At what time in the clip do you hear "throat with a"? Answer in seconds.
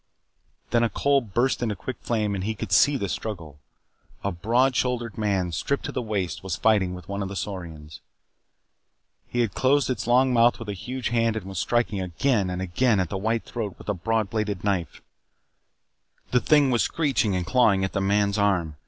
13.43-13.93